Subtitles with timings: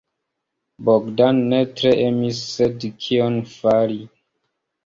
[0.87, 4.03] Bogdan ne tre emis, sed kion fari?